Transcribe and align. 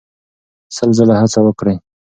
سل 0.75 0.89
ځله 0.97 1.15
هڅه 1.21 1.39
وکړئ. 1.43 1.75